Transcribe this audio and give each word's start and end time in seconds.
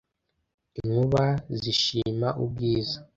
Inkuba 0.79 1.23
zishima 1.59 2.27
ubwiza 2.43 2.97